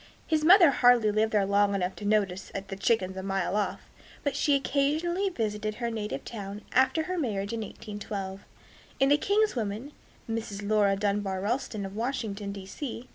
[0.25, 3.81] His mother hardly lived there long enough to notice the chickens a mile off,
[4.23, 8.41] but she occasionally visited her native town after her marriage in 1812,
[8.99, 9.91] and a kinswoman
[10.27, 10.67] (Mrs.
[10.67, 12.65] Laura Dunbar Ralston, of Washington, D.
[12.65, 13.09] C.)